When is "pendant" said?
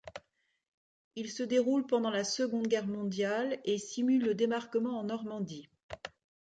1.85-2.09